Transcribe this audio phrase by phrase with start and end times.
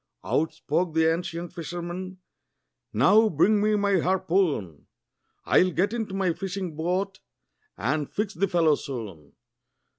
[0.25, 2.17] Out spoke the ancient fisherman,
[2.91, 4.87] "Now bring me my harpoon!
[5.45, 7.19] I'll get into my fishing boat,
[7.77, 9.33] and fix the fellow soon."